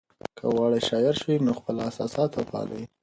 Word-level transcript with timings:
که 0.37 0.43
غواړئ 0.53 0.81
شاعر 0.89 1.15
شئ 1.23 1.35
نو 1.45 1.51
خپل 1.59 1.75
احساسات 1.87 2.31
وپالئ. 2.35 2.83